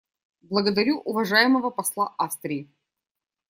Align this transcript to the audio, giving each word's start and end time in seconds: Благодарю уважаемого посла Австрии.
Благодарю 0.41 0.97
уважаемого 0.99 1.69
посла 1.69 2.15
Австрии. 2.17 2.71